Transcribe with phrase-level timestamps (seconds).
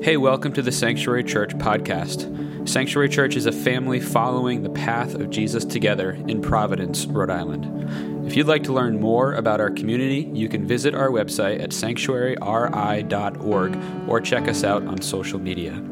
[0.00, 2.68] Hey, welcome to the Sanctuary Church podcast.
[2.68, 8.24] Sanctuary Church is a family following the path of Jesus together in Providence, Rhode Island.
[8.24, 11.70] If you'd like to learn more about our community, you can visit our website at
[11.70, 15.84] sanctuaryri.org or check us out on social media.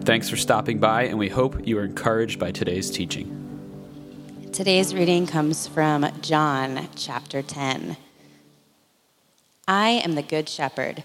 [0.00, 4.50] Thanks for stopping by, and we hope you are encouraged by today's teaching.
[4.52, 7.96] Today's reading comes from John chapter 10.
[9.68, 11.04] I am the Good Shepherd.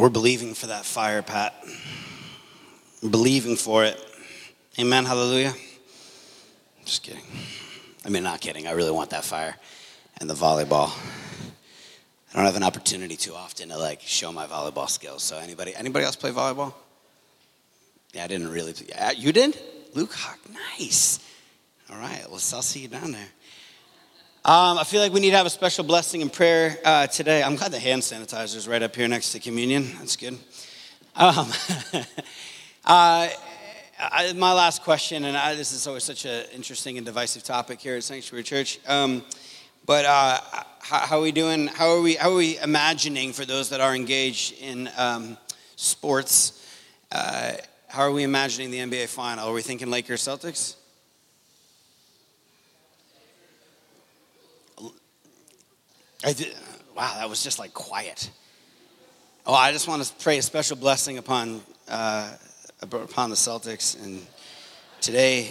[0.00, 1.52] We're believing for that fire, Pat.
[3.02, 4.00] believing for it.
[4.78, 5.04] Amen.
[5.04, 5.52] Hallelujah.
[6.86, 7.20] Just kidding.
[8.06, 8.66] I mean, not kidding.
[8.66, 9.56] I really want that fire
[10.18, 10.90] and the volleyball.
[12.32, 15.22] I don't have an opportunity too often to like show my volleyball skills.
[15.22, 16.72] So anybody, anybody else play volleyball?
[18.14, 18.72] Yeah, I didn't really.
[18.88, 19.60] Yeah, uh, you did,
[19.92, 20.14] Luke.
[20.14, 20.38] Hawk.
[20.78, 21.18] Nice.
[21.92, 22.22] All right.
[22.22, 23.28] Well, I'll see you down there.
[24.42, 27.42] Um, I feel like we need to have a special blessing and prayer uh, today.
[27.42, 29.92] I'm glad the hand sanitizer is right up here next to communion.
[29.98, 30.38] That's good.
[31.14, 31.52] Um,
[32.86, 33.28] uh,
[33.98, 37.80] I, my last question, and I, this is always such an interesting and divisive topic
[37.80, 38.78] here at Sanctuary Church.
[38.88, 39.22] Um,
[39.84, 40.40] but uh,
[40.80, 41.66] how, how, are we doing?
[41.66, 42.14] How are we?
[42.14, 45.36] How are we imagining for those that are engaged in um,
[45.76, 46.66] sports?
[47.12, 47.52] Uh,
[47.88, 49.50] how are we imagining the NBA final?
[49.50, 50.76] Are we thinking Lakers Celtics?
[56.24, 56.54] I did,
[56.94, 58.30] wow, that was just like quiet.
[59.46, 62.30] Oh, I just want to pray a special blessing upon uh,
[62.82, 64.24] upon the Celtics, and
[65.00, 65.50] today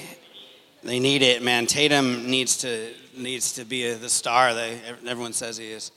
[0.83, 1.65] they need it, man.
[1.65, 5.91] Tatum needs to needs to be the star that everyone says he is.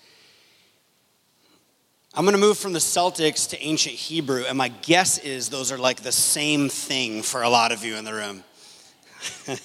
[2.15, 5.71] I'm going to move from the Celtics to ancient Hebrew, and my guess is those
[5.71, 8.43] are like the same thing for a lot of you in the room.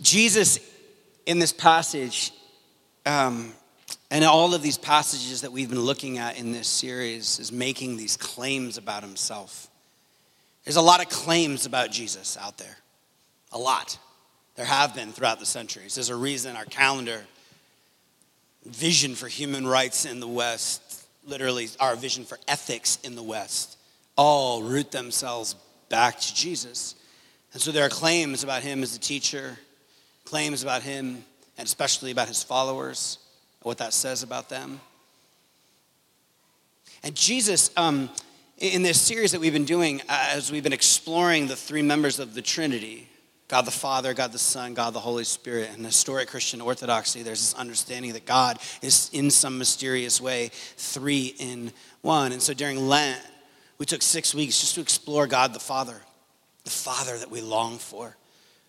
[0.00, 0.58] Jesus
[1.26, 2.32] in this passage,
[3.04, 3.52] um,
[4.10, 7.96] and all of these passages that we've been looking at in this series, is making
[7.96, 9.68] these claims about himself.
[10.64, 12.76] There's a lot of claims about Jesus out there.
[13.52, 13.98] A lot.
[14.54, 15.94] There have been throughout the centuries.
[15.94, 17.24] There's a reason our calendar,
[18.64, 23.76] vision for human rights in the West, literally our vision for ethics in the West,
[24.16, 25.54] all root themselves
[25.88, 26.94] back to Jesus.
[27.52, 29.58] And so there are claims about him as a teacher,
[30.26, 31.24] claims about him,
[31.56, 33.18] and especially about his followers,
[33.62, 34.80] what that says about them.
[37.02, 38.10] And Jesus, um,
[38.58, 42.34] in this series that we've been doing, as we've been exploring the three members of
[42.34, 43.08] the Trinity
[43.48, 45.70] God the Father, God the Son, God the Holy Spirit.
[45.76, 51.32] In historic Christian orthodoxy, there's this understanding that God is in some mysterious way three
[51.38, 51.72] in
[52.02, 52.32] one.
[52.32, 53.20] And so during Lent,
[53.78, 56.02] we took six weeks just to explore God the Father,
[56.64, 58.16] the Father that we long for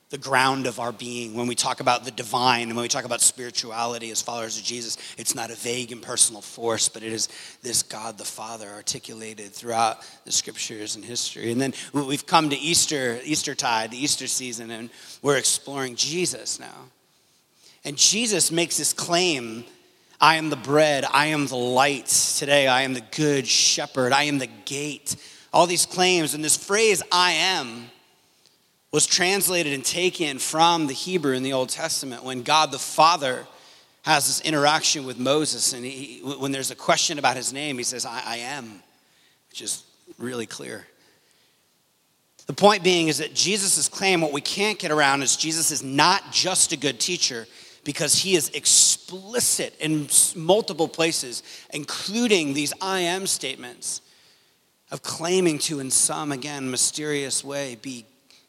[0.09, 1.34] the ground of our being.
[1.34, 4.63] When we talk about the divine and when we talk about spirituality as followers of
[4.63, 7.28] Jesus, it's not a vague impersonal force, but it is
[7.62, 11.51] this God the Father articulated throughout the scriptures and history.
[11.51, 14.90] And then we've come to Easter, Easter tide, the Easter season, and
[15.22, 16.85] we're exploring Jesus now.
[17.84, 19.66] And Jesus makes this claim
[20.20, 22.08] I am the bread, I am the light.
[22.08, 25.16] Today, I am the good shepherd, I am the gate.
[25.53, 27.90] All these claims, and this phrase, I am,
[28.91, 33.45] was translated and taken from the Hebrew in the Old Testament when God the Father
[34.03, 35.73] has this interaction with Moses.
[35.73, 38.81] And he, when there's a question about his name, he says, I, I am,
[39.49, 39.84] which is
[40.17, 40.87] really clear.
[42.45, 45.83] The point being is that Jesus' claim, what we can't get around is Jesus is
[45.83, 47.45] not just a good teacher
[47.83, 51.43] because he is explicit in multiple places,
[51.73, 54.01] including these I am statements
[54.91, 58.05] of claiming to, in some, again, mysterious way, be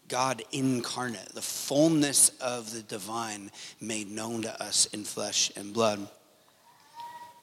[0.09, 3.51] God incarnate, the fullness of the divine
[3.81, 6.09] made known to us in flesh and blood.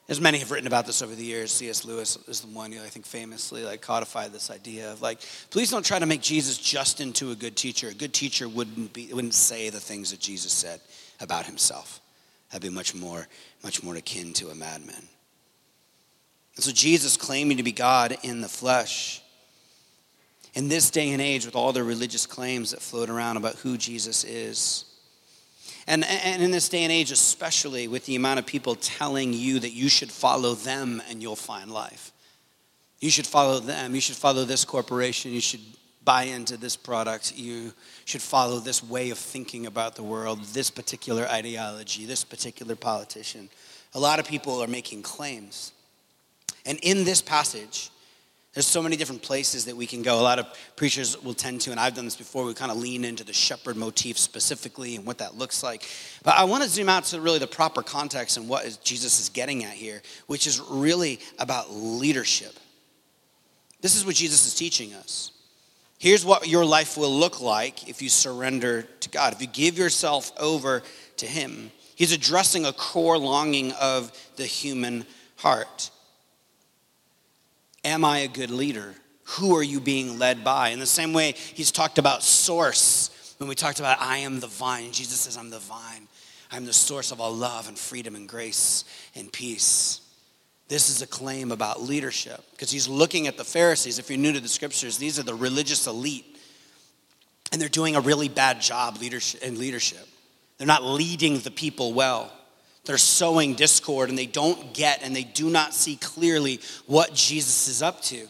[0.08, 1.84] As many have written about this over the years, C.S.
[1.84, 5.18] Lewis is the one who I think famously like codified this idea of like,
[5.50, 7.88] please don't try to make Jesus just into a good teacher.
[7.88, 10.80] A good teacher wouldn't be wouldn't say the things that Jesus said
[11.20, 12.00] about himself.
[12.50, 13.26] That'd be much more,
[13.64, 15.08] much more akin to a madman.
[16.54, 19.22] And so Jesus claiming to be God in the flesh.
[20.56, 23.76] In this day and age, with all the religious claims that float around about who
[23.76, 24.86] Jesus is,
[25.86, 29.60] and, and in this day and age, especially with the amount of people telling you
[29.60, 32.10] that you should follow them and you'll find life.
[33.00, 33.94] You should follow them.
[33.94, 35.30] You should follow this corporation.
[35.30, 35.60] You should
[36.04, 37.36] buy into this product.
[37.36, 37.72] You
[38.04, 43.48] should follow this way of thinking about the world, this particular ideology, this particular politician.
[43.94, 45.72] A lot of people are making claims.
[46.64, 47.90] And in this passage,
[48.56, 50.18] there's so many different places that we can go.
[50.18, 52.78] A lot of preachers will tend to, and I've done this before, we kind of
[52.78, 55.86] lean into the shepherd motif specifically and what that looks like.
[56.24, 59.28] But I want to zoom out to really the proper context and what Jesus is
[59.28, 62.54] getting at here, which is really about leadership.
[63.82, 65.32] This is what Jesus is teaching us.
[65.98, 69.76] Here's what your life will look like if you surrender to God, if you give
[69.76, 70.82] yourself over
[71.18, 71.70] to Him.
[71.94, 75.04] He's addressing a core longing of the human
[75.36, 75.90] heart.
[77.86, 78.94] Am I a good leader?
[79.24, 80.70] Who are you being led by?
[80.70, 83.34] In the same way, he's talked about source.
[83.38, 86.08] When we talked about, I am the vine, Jesus says, I'm the vine.
[86.50, 88.84] I'm the source of all love and freedom and grace
[89.14, 90.00] and peace.
[90.66, 94.00] This is a claim about leadership because he's looking at the Pharisees.
[94.00, 96.38] If you're new to the scriptures, these are the religious elite,
[97.52, 100.08] and they're doing a really bad job leadership, in leadership.
[100.58, 102.32] They're not leading the people well.
[102.86, 107.68] They're sowing discord and they don't get and they do not see clearly what Jesus
[107.68, 108.28] is up to.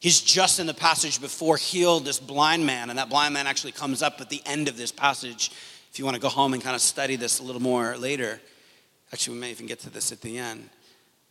[0.00, 3.72] He's just in the passage before healed this blind man, and that blind man actually
[3.72, 5.50] comes up at the end of this passage.
[5.90, 8.40] If you want to go home and kind of study this a little more later,
[9.12, 10.68] actually, we may even get to this at the end.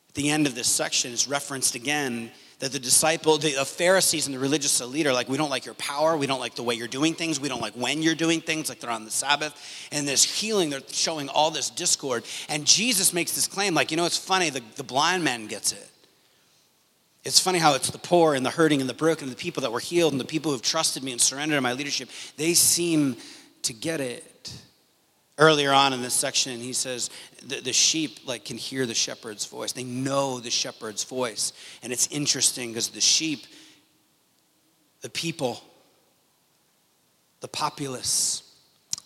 [0.10, 4.34] At the end of this section, it's referenced again that the disciple, the Pharisees and
[4.36, 6.74] the religious elite are like, we don't like your power, we don't like the way
[6.74, 9.88] you're doing things, we don't like when you're doing things, like they're on the Sabbath.
[9.92, 12.26] And this healing, they're showing all this discord.
[12.50, 15.72] And Jesus makes this claim, like, you know, it's funny, the, the blind man gets
[15.72, 15.90] it.
[17.24, 19.62] It's funny how it's the poor and the hurting and the broken, and the people
[19.62, 22.54] that were healed and the people who've trusted me and surrendered to my leadership, they
[22.56, 23.18] seem
[23.64, 24.24] to get it
[25.38, 27.10] earlier on in this section he says
[27.46, 29.72] the, the, sheep like can hear the shepherd's voice.
[29.72, 31.54] They know the shepherd's voice.
[31.84, 33.46] And it's interesting because the sheep
[35.02, 35.62] the people
[37.40, 38.44] the populace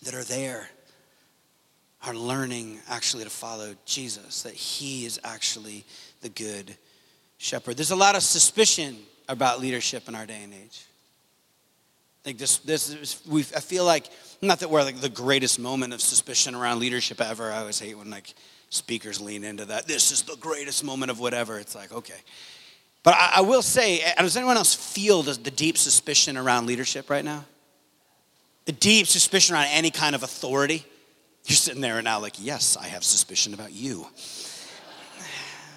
[0.04, 0.68] that are there
[2.04, 5.84] are learning actually to follow jesus that he is actually
[6.22, 6.74] the good
[7.36, 7.76] shepherd.
[7.76, 8.96] There's a lot of suspicion
[9.28, 10.86] about leadership in our day and age
[12.22, 14.08] I think this, this is, we, I feel like,
[14.40, 17.50] not that we're like the greatest moment of suspicion around leadership ever.
[17.50, 18.34] I always hate when like
[18.70, 19.88] speakers lean into that.
[19.88, 21.58] This is the greatest moment of whatever.
[21.58, 22.20] It's like, okay.
[23.02, 27.10] But I, I will say, does anyone else feel the, the deep suspicion around leadership
[27.10, 27.44] right now?
[28.66, 30.86] The deep suspicion around any kind of authority?
[31.46, 34.06] You're sitting there and now like, yes, I have suspicion about you.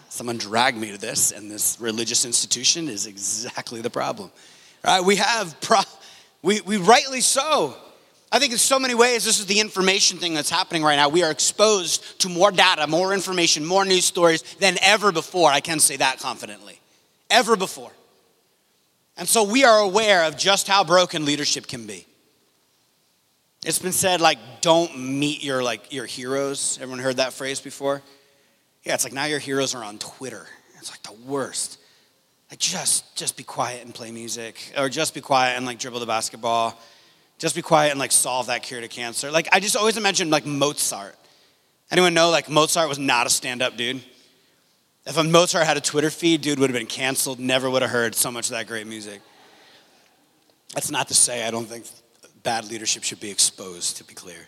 [0.09, 4.31] Someone dragged me to this, and this religious institution is exactly the problem.
[4.83, 5.01] Right?
[5.01, 5.81] We have pro-
[6.45, 7.75] we, we rightly so.
[8.31, 11.09] I think in so many ways, this is the information thing that's happening right now.
[11.09, 15.49] We are exposed to more data, more information, more news stories than ever before.
[15.49, 16.79] I can say that confidently.
[17.31, 17.91] Ever before.
[19.17, 22.05] And so we are aware of just how broken leadership can be.
[23.65, 26.77] It's been said like don't meet your like your heroes.
[26.79, 28.03] Everyone heard that phrase before?
[28.83, 30.45] Yeah, it's like now your heroes are on Twitter.
[30.77, 31.79] It's like the worst.
[32.55, 35.99] Like just just be quiet and play music, or just be quiet and like dribble
[35.99, 36.79] the basketball.
[37.37, 39.29] Just be quiet and like solve that cure to cancer.
[39.29, 41.17] Like I just always imagine like Mozart.
[41.91, 44.01] Anyone know like Mozart was not a stand-up dude?
[45.05, 47.91] If a Mozart had a Twitter feed, dude would have been canceled, never would have
[47.91, 49.19] heard so much of that great music.
[50.73, 51.85] That's not to say I don't think
[52.41, 54.47] bad leadership should be exposed, to be clear.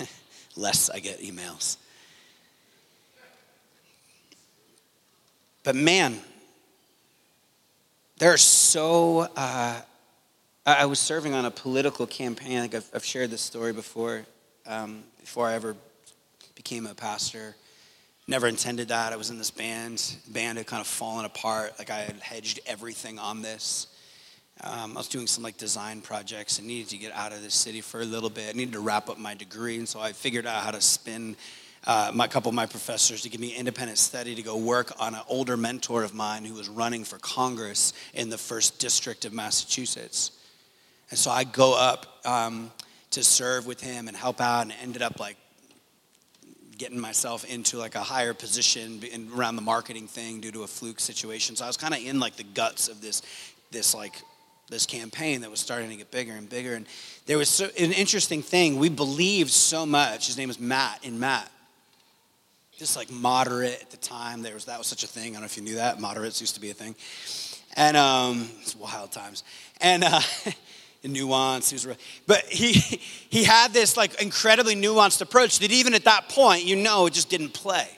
[0.56, 1.76] Less I get emails.
[5.62, 6.20] But man,
[8.24, 9.78] there are so, uh,
[10.64, 12.56] I was serving on a political campaign.
[12.56, 14.24] I think I've, I've shared this story before,
[14.64, 15.76] um, before I ever
[16.54, 17.54] became a pastor.
[18.26, 19.12] Never intended that.
[19.12, 19.98] I was in this band.
[20.24, 21.74] The band had kind of fallen apart.
[21.78, 23.88] Like I had hedged everything on this.
[24.62, 27.54] Um, I was doing some like design projects and needed to get out of this
[27.54, 28.48] city for a little bit.
[28.48, 31.36] I needed to wrap up my degree, and so I figured out how to spin
[31.86, 35.14] uh, my couple of my professors to give me independent study to go work on
[35.14, 39.32] an older mentor of mine who was running for Congress in the first district of
[39.32, 40.32] Massachusetts.
[41.10, 42.70] And so I go up um,
[43.10, 45.36] to serve with him and help out, and ended up like
[46.78, 50.66] getting myself into like a higher position in, around the marketing thing due to a
[50.66, 51.54] fluke situation.
[51.56, 53.22] So I was kind of in like the guts of this,
[53.70, 54.20] this like
[54.70, 56.74] this campaign that was starting to get bigger and bigger.
[56.74, 56.86] And
[57.26, 58.78] there was so, an interesting thing.
[58.78, 60.26] We believed so much.
[60.26, 61.04] His name was Matt.
[61.04, 61.50] In Matt,
[62.84, 64.42] just like moderate at the time.
[64.42, 65.30] There was that was such a thing.
[65.30, 66.00] I don't know if you knew that.
[66.00, 66.94] Moderates used to be a thing.
[67.76, 69.42] And um, it's wild times.
[69.80, 70.20] And uh,
[71.02, 71.70] nuance.
[71.70, 72.72] He was, but he
[73.30, 77.14] he had this like incredibly nuanced approach that even at that point, you know, it
[77.14, 77.88] just didn't play.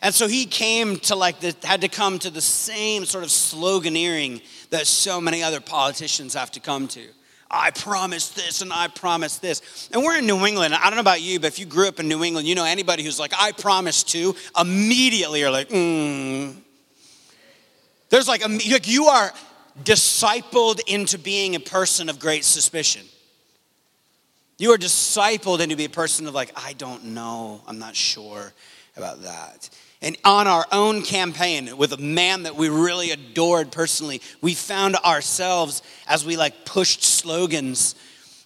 [0.00, 3.30] And so he came to like the, had to come to the same sort of
[3.30, 4.40] sloganeering
[4.70, 7.08] that so many other politicians have to come to.
[7.54, 9.88] I promise this and I promise this.
[9.92, 10.74] And we're in New England.
[10.74, 12.64] I don't know about you, but if you grew up in New England, you know
[12.64, 16.56] anybody who's like, I promise to, immediately are like, mm.
[18.10, 19.32] There's like, like you are
[19.82, 23.02] discipled into being a person of great suspicion.
[24.58, 28.52] You are discipled into be a person of like, I don't know, I'm not sure
[28.96, 29.68] about that.
[30.02, 34.96] And on our own campaign with a man that we really adored personally, we found
[34.96, 37.94] ourselves as we like pushed slogans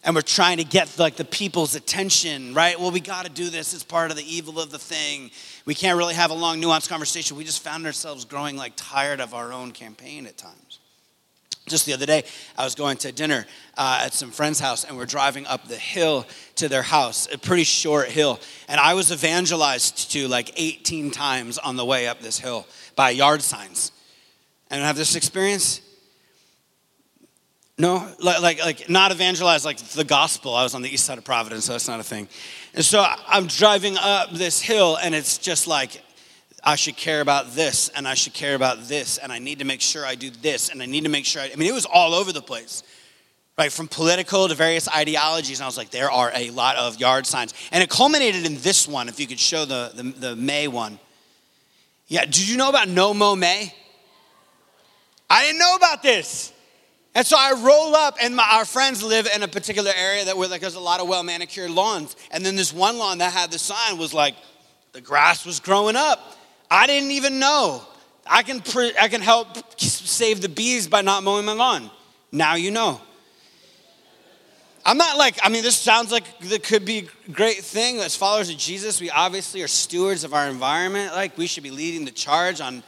[0.05, 2.79] and we're trying to get like the people's attention, right?
[2.79, 3.75] Well, we got to do this.
[3.75, 5.31] It's part of the evil of the thing.
[5.67, 7.37] We can't really have a long, nuanced conversation.
[7.37, 10.78] We just found ourselves growing like tired of our own campaign at times.
[11.69, 12.25] Just the other day,
[12.57, 13.47] I was going to dinner
[13.77, 17.39] uh, at some friend's house, and we're driving up the hill to their house, a
[17.39, 18.41] pretty short hill.
[18.69, 23.11] And I was evangelized to like 18 times on the way up this hill by
[23.11, 23.93] yard signs.
[24.71, 25.81] And I have this experience?
[27.81, 30.55] No, like, like, like not evangelized like the gospel.
[30.55, 32.29] I was on the east side of Providence, so that's not a thing.
[32.75, 36.03] And so I'm driving up this hill, and it's just like
[36.65, 39.65] I should care about this and I should care about this and I need to
[39.65, 41.75] make sure I do this and I need to make sure I, I mean, it
[41.75, 42.83] was all over the place,
[43.57, 43.71] right?
[43.71, 45.61] From political to various ideologies.
[45.61, 47.55] And I was like, there are a lot of yard signs.
[47.71, 50.99] And it culminated in this one, if you could show the, the, the May one.
[52.09, 53.75] Yeah, did you know about No Mow May?
[55.31, 56.53] I didn't know about this.
[57.15, 60.37] And so I roll up, and my, our friends live in a particular area that
[60.37, 62.17] where like there's a lot of well manicured lawns.
[62.31, 64.35] And then this one lawn that had the sign was like,
[64.93, 66.38] the grass was growing up.
[66.71, 67.83] I didn't even know.
[68.27, 71.91] I can, pre- I can help save the bees by not mowing my lawn.
[72.31, 73.01] Now you know.
[74.85, 77.99] I'm not like, I mean, this sounds like it could be a great thing.
[77.99, 81.15] As followers of Jesus, we obviously are stewards of our environment.
[81.15, 82.83] Like, we should be leading the charge on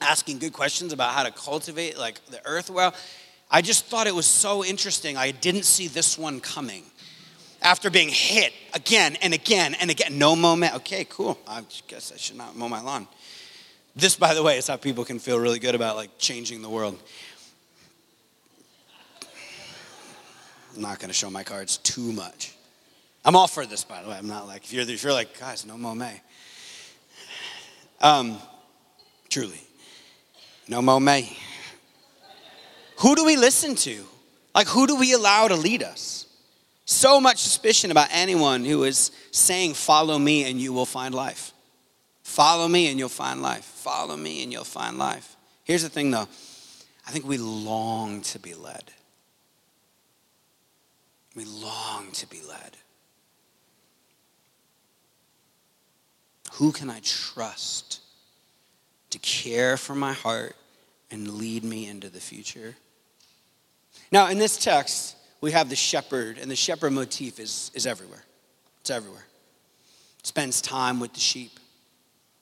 [0.00, 2.94] asking good questions about how to cultivate, like, the earth well.
[3.50, 5.18] I just thought it was so interesting.
[5.18, 6.84] I didn't see this one coming.
[7.60, 10.74] After being hit again and again and again, no moment.
[10.76, 11.38] Okay, cool.
[11.46, 13.06] I guess I should not mow my lawn.
[13.94, 16.68] This, by the way, is how people can feel really good about like changing the
[16.68, 16.98] world.
[20.74, 22.54] I'm not going to show my cards too much.
[23.24, 24.16] I'm all for this, by the way.
[24.16, 26.20] I'm not like, if you're, if you're like, guys, no mow May.
[28.00, 28.38] Um,
[29.28, 29.60] truly,
[30.68, 31.36] no mow May.
[32.98, 34.04] Who do we listen to?
[34.54, 36.26] Like, who do we allow to lead us?
[36.84, 41.51] So much suspicion about anyone who is saying, Follow me and you will find life.
[42.32, 43.62] Follow me and you'll find life.
[43.62, 45.36] Follow me and you'll find life.
[45.64, 46.26] Here's the thing though
[47.06, 48.84] I think we long to be led.
[51.36, 52.78] We long to be led.
[56.54, 58.00] Who can I trust
[59.10, 60.56] to care for my heart
[61.10, 62.76] and lead me into the future?
[64.10, 68.24] Now, in this text, we have the shepherd, and the shepherd motif is, is everywhere.
[68.80, 69.26] It's everywhere.
[70.22, 71.58] Spends time with the sheep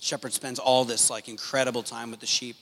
[0.00, 2.56] shepherd spends all this like incredible time with the sheep.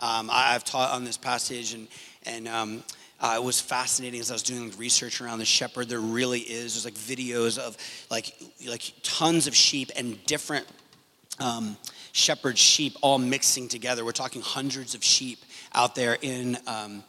[0.00, 1.88] Um, I, have taught on this passage, and
[2.24, 2.82] and um,
[3.20, 5.88] uh, it was fascinating as I was doing research around the shepherd.
[5.88, 7.76] There really is there's like videos of
[8.10, 8.34] like
[8.66, 10.66] like tons of sheep and different
[11.38, 11.76] um,
[12.12, 14.04] shepherd sheep all mixing together.
[14.04, 15.38] We're talking hundreds of sheep
[15.74, 16.56] out there in.
[16.66, 17.04] Um,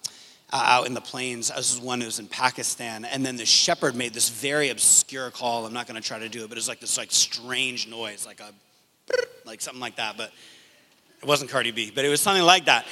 [0.53, 1.49] uh, out in the plains.
[1.49, 5.31] This is one who was in Pakistan, and then the shepherd made this very obscure
[5.31, 5.65] call.
[5.65, 8.27] I'm not going to try to do it, but it's like this like strange noise,
[8.27, 8.53] like a
[9.45, 10.31] like something like that, but
[11.21, 12.85] it wasn't Cardi B, but it was something like that.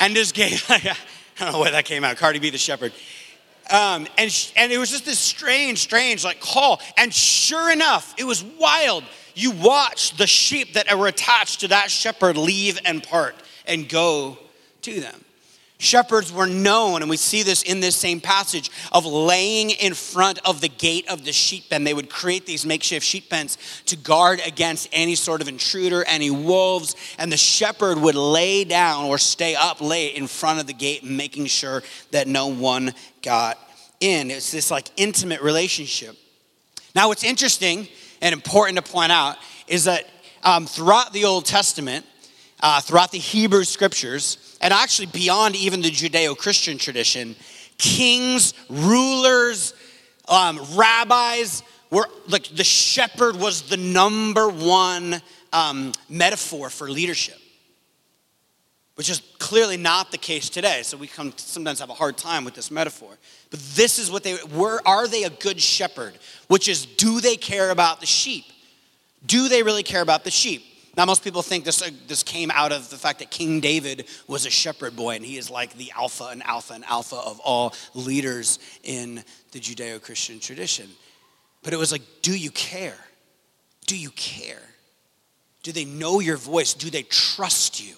[0.00, 0.96] And this game, I
[1.38, 2.92] don't know where that came out, Cardi B the shepherd.
[3.70, 6.80] Um, and, and it was just this strange, strange like call.
[6.96, 9.04] And sure enough, it was wild.
[9.34, 13.34] You watch the sheep that were attached to that shepherd leave and part
[13.66, 14.38] and go
[14.82, 15.24] to them.
[15.78, 20.38] Shepherds were known, and we see this in this same passage, of laying in front
[20.46, 21.84] of the gate of the sheep pen.
[21.84, 26.30] They would create these makeshift sheep pens to guard against any sort of intruder, any
[26.30, 30.72] wolves, and the shepherd would lay down or stay up late in front of the
[30.72, 33.58] gate, making sure that no one got
[34.00, 34.30] in.
[34.30, 36.16] It's this like intimate relationship.
[36.94, 37.86] Now, what's interesting
[38.22, 39.36] and important to point out
[39.68, 40.08] is that
[40.42, 42.06] um, throughout the Old Testament,
[42.60, 47.36] uh, throughout the Hebrew scriptures, and actually beyond even the Judeo Christian tradition,
[47.78, 49.74] kings, rulers,
[50.28, 55.20] um, rabbis were like the shepherd was the number one
[55.52, 57.38] um, metaphor for leadership
[58.96, 60.82] which is clearly not the case today.
[60.82, 63.16] So we come sometimes have a hard time with this metaphor.
[63.50, 66.14] But this is what they were are they a good shepherd?
[66.48, 68.44] Which is do they care about the sheep?
[69.24, 70.64] Do they really care about the sheep?
[70.96, 74.06] Now, most people think this, uh, this came out of the fact that King David
[74.26, 77.38] was a shepherd boy, and he is like the alpha and alpha and alpha of
[77.40, 79.22] all leaders in
[79.52, 80.88] the Judeo Christian tradition.
[81.62, 82.96] But it was like, do you care?
[83.86, 84.62] Do you care?
[85.62, 86.74] Do they know your voice?
[86.74, 87.94] Do they trust you?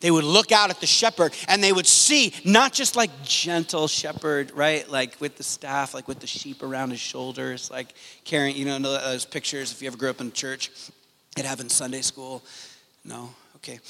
[0.00, 3.88] They would look out at the shepherd and they would see not just like gentle
[3.88, 4.86] shepherd, right?
[4.90, 8.78] Like with the staff, like with the sheep around his shoulders, like carrying, you know,
[8.80, 10.70] those pictures if you ever grew up in church,
[11.38, 12.42] it in Sunday school.
[13.04, 13.30] No?
[13.56, 13.80] Okay.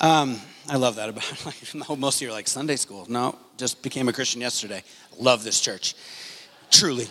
[0.00, 3.06] Um, I love that about like, most of you are like Sunday school.
[3.08, 4.82] No, just became a Christian yesterday.
[5.18, 5.94] Love this church,
[6.70, 7.06] truly.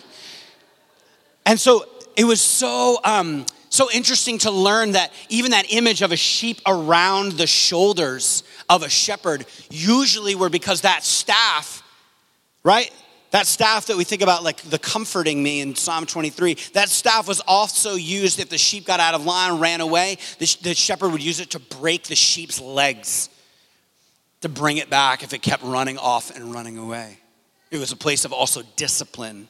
[1.46, 6.10] And so it was so um, so interesting to learn that even that image of
[6.12, 11.82] a sheep around the shoulders of a shepherd usually were because that staff,
[12.64, 12.92] right?
[13.30, 17.28] That staff that we think about, like the comforting me in Psalm 23, that staff
[17.28, 20.74] was also used if the sheep got out of line, and ran away, the, the
[20.74, 23.28] shepherd would use it to break the sheep's legs,
[24.40, 27.18] to bring it back if it kept running off and running away.
[27.70, 29.46] It was a place of also discipline.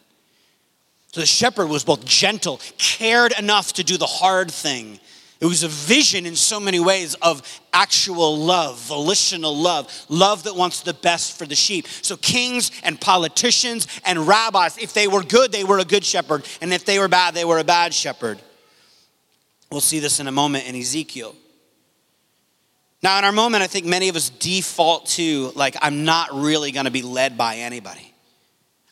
[1.13, 5.01] So the shepherd was both gentle, cared enough to do the hard thing.
[5.41, 7.43] It was a vision in so many ways of
[7.73, 11.89] actual love, volitional love, love that wants the best for the sheep.
[11.89, 16.45] So, kings and politicians and rabbis, if they were good, they were a good shepherd.
[16.61, 18.39] And if they were bad, they were a bad shepherd.
[19.73, 21.35] We'll see this in a moment in Ezekiel.
[23.03, 26.71] Now, in our moment, I think many of us default to, like, I'm not really
[26.71, 28.13] gonna be led by anybody.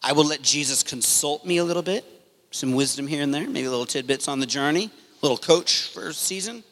[0.03, 2.07] I will let Jesus consult me a little bit,
[2.51, 4.91] some wisdom here and there, maybe little tidbits on the journey,
[5.23, 6.63] little coach for a season.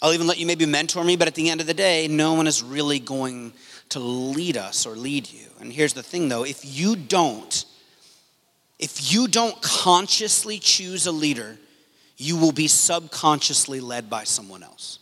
[0.00, 2.34] I'll even let you maybe mentor me, but at the end of the day, no
[2.34, 3.52] one is really going
[3.90, 5.46] to lead us or lead you.
[5.60, 7.64] And here's the thing though if you don't,
[8.78, 11.58] if you don't consciously choose a leader,
[12.16, 15.00] you will be subconsciously led by someone else.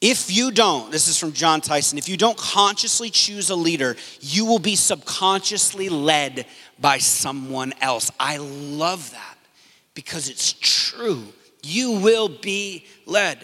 [0.00, 3.96] If you don't, this is from Jon Tyson, if you don't consciously choose a leader,
[4.20, 6.46] you will be subconsciously led
[6.78, 8.12] by someone else.
[8.20, 9.37] I love that
[9.98, 11.24] because it's true.
[11.60, 13.36] You will be led.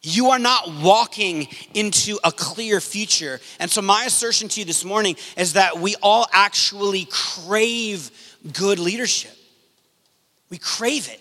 [0.00, 3.38] You are not walking into a clear future.
[3.60, 8.10] And so, my assertion to you this morning is that we all actually crave
[8.50, 9.36] good leadership.
[10.48, 11.20] We crave it,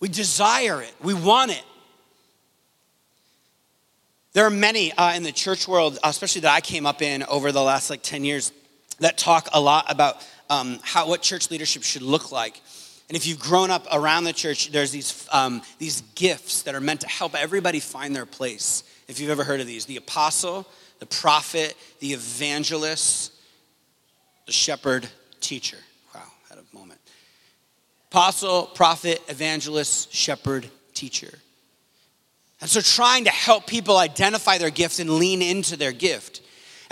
[0.00, 1.64] we desire it, we want it.
[4.32, 7.52] There are many uh, in the church world, especially that I came up in over
[7.52, 8.50] the last like 10 years,
[9.00, 12.58] that talk a lot about um, how what church leadership should look like.
[13.12, 16.80] And if you've grown up around the church, there's these, um, these gifts that are
[16.80, 18.84] meant to help everybody find their place.
[19.06, 20.66] If you've ever heard of these the apostle,
[20.98, 23.34] the prophet, the evangelist,
[24.46, 25.06] the shepherd,
[25.42, 25.76] teacher.
[26.14, 27.00] Wow, had a moment.
[28.10, 31.38] Apostle, prophet, evangelist, shepherd, teacher.
[32.62, 36.40] And so trying to help people identify their gift and lean into their gift.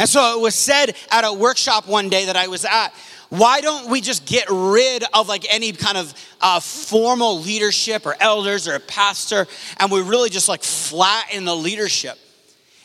[0.00, 2.92] And so it was said at a workshop one day that I was at,
[3.30, 8.16] why don't we just get rid of like any kind of uh, formal leadership or
[8.20, 9.46] elders or a pastor
[9.78, 12.18] and we really just like flatten the leadership?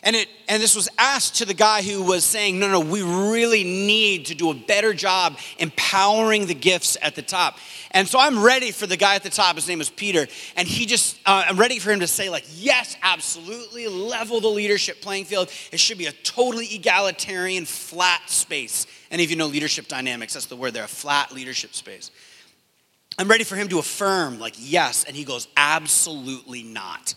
[0.03, 3.01] And it and this was asked to the guy who was saying, no, no, we
[3.01, 7.57] really need to do a better job empowering the gifts at the top.
[7.89, 9.55] And so I'm ready for the guy at the top.
[9.55, 12.45] His name is Peter, and he just uh, I'm ready for him to say like,
[12.53, 15.49] yes, absolutely, level the leadership playing field.
[15.71, 18.85] It should be a totally egalitarian, flat space.
[19.11, 20.33] Any of you know leadership dynamics?
[20.33, 22.11] That's the word there, a flat leadership space.
[23.17, 27.15] I'm ready for him to affirm like yes, and he goes, absolutely not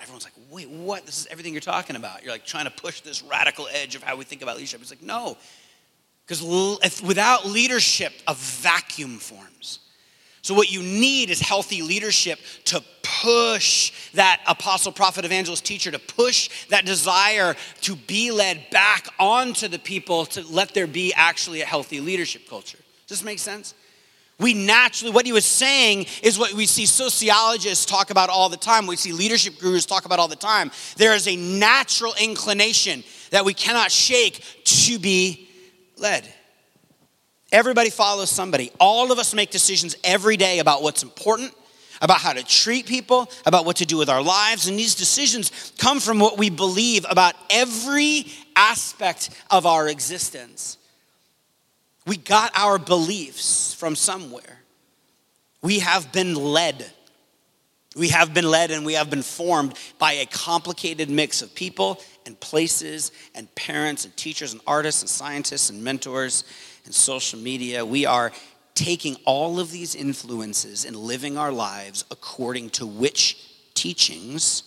[0.00, 1.04] everyone's like, wait, what?
[1.06, 2.22] This is everything you're talking about.
[2.22, 4.80] You're like trying to push this radical edge of how we think about leadership.
[4.80, 5.36] It's like, no.
[6.26, 6.42] Because
[7.02, 9.80] without leadership, a vacuum forms.
[10.42, 15.98] So, what you need is healthy leadership to push that apostle, prophet, evangelist, teacher, to
[15.98, 21.60] push that desire to be led back onto the people to let there be actually
[21.60, 22.78] a healthy leadership culture.
[23.06, 23.74] Does this make sense?
[24.40, 28.56] We naturally, what he was saying is what we see sociologists talk about all the
[28.56, 30.70] time, we see leadership gurus talk about all the time.
[30.96, 35.48] There is a natural inclination that we cannot shake to be
[35.96, 36.32] led.
[37.50, 38.70] Everybody follows somebody.
[38.78, 41.54] All of us make decisions every day about what's important,
[42.02, 44.68] about how to treat people, about what to do with our lives.
[44.68, 50.76] And these decisions come from what we believe about every aspect of our existence.
[52.06, 54.62] We got our beliefs from somewhere.
[55.62, 56.90] We have been led.
[57.96, 62.00] We have been led and we have been formed by a complicated mix of people
[62.26, 66.44] and places and parents and teachers and artists and scientists and mentors
[66.88, 67.84] and social media.
[67.84, 68.32] We are
[68.72, 73.36] taking all of these influences and living our lives according to which
[73.74, 74.62] teachings,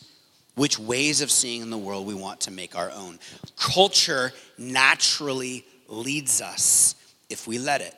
[0.53, 3.17] which ways of seeing in the world we want to make our own.
[3.57, 6.93] Culture naturally leads us
[7.31, 7.95] if we let it.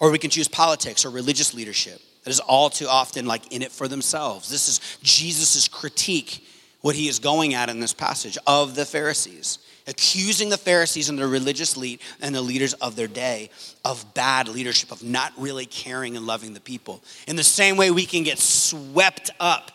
[0.00, 3.62] Or we can choose politics or religious leadership that is all too often like in
[3.62, 4.50] it for themselves.
[4.50, 6.44] This is Jesus' critique,
[6.80, 11.18] what he is going at in this passage of the Pharisees, accusing the Pharisees and
[11.18, 13.50] the religious lead and the leaders of their day
[13.84, 17.02] of bad leadership, of not really caring and loving the people.
[17.26, 19.72] In the same way, we can get swept up,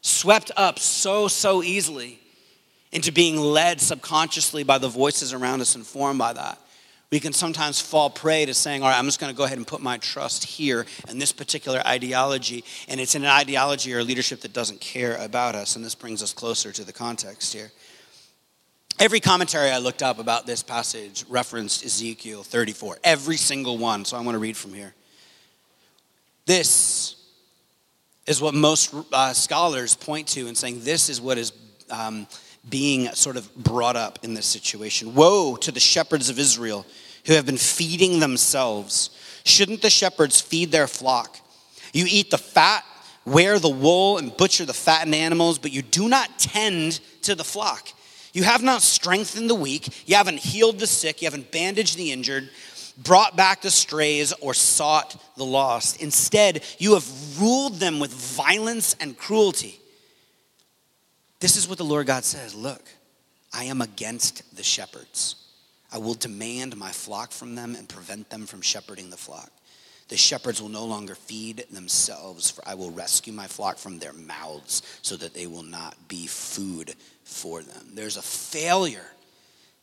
[0.00, 2.18] swept up so, so easily
[2.92, 6.58] into being led subconsciously by the voices around us, informed by that
[7.12, 9.58] we can sometimes fall prey to saying, all right, I'm just going to go ahead
[9.58, 12.64] and put my trust here in this particular ideology.
[12.88, 15.76] And it's in an ideology or leadership that doesn't care about us.
[15.76, 17.70] And this brings us closer to the context here.
[18.98, 24.06] Every commentary I looked up about this passage referenced Ezekiel 34, every single one.
[24.06, 24.94] So I want to read from here.
[26.46, 27.16] This
[28.26, 31.52] is what most uh, scholars point to in saying this is what is
[31.90, 32.26] um,
[32.68, 35.14] being sort of brought up in this situation.
[35.14, 36.86] Woe to the shepherds of Israel
[37.26, 39.10] who have been feeding themselves.
[39.44, 41.38] Shouldn't the shepherds feed their flock?
[41.92, 42.84] You eat the fat,
[43.24, 47.44] wear the wool, and butcher the fattened animals, but you do not tend to the
[47.44, 47.88] flock.
[48.32, 52.12] You have not strengthened the weak, you haven't healed the sick, you haven't bandaged the
[52.12, 52.48] injured,
[52.96, 56.00] brought back the strays, or sought the lost.
[56.00, 59.78] Instead, you have ruled them with violence and cruelty.
[61.40, 62.82] This is what the Lord God says Look,
[63.52, 65.41] I am against the shepherds.
[65.92, 69.50] I will demand my flock from them and prevent them from shepherding the flock.
[70.08, 74.12] The shepherds will no longer feed themselves, for I will rescue my flock from their
[74.12, 77.88] mouths so that they will not be food for them.
[77.94, 79.06] There's a failure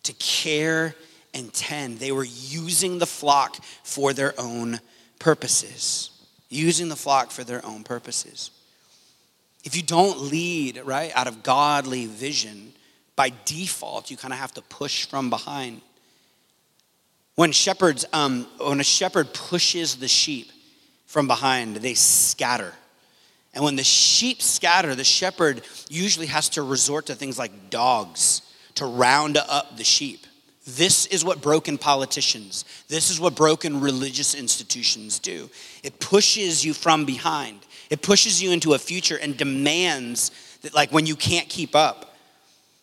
[0.04, 0.96] to care
[1.34, 2.00] and tend.
[2.00, 4.80] They were using the flock for their own
[5.20, 6.12] purposes,
[6.50, 8.52] using the flock for their own purposes.
[9.64, 12.74] If you don't lead, right, out of godly vision,
[13.16, 15.82] by default, you kind of have to push from behind.
[17.40, 20.52] When shepherds, um, when a shepherd pushes the sheep
[21.06, 22.74] from behind, they scatter.
[23.54, 28.42] And when the sheep scatter, the shepherd usually has to resort to things like dogs
[28.76, 30.28] to round up the sheep.
[30.68, 35.50] This is what broken politicians, this is what broken religious institutions do.
[35.82, 37.60] It pushes you from behind.
[37.90, 42.18] It pushes you into a future and demands that, like, when you can't keep up,